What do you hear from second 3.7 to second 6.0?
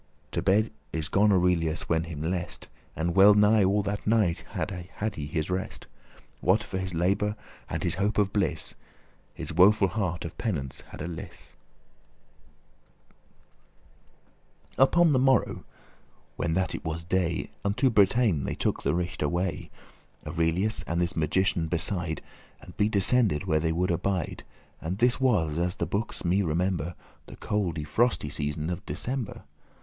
that night he had his rest,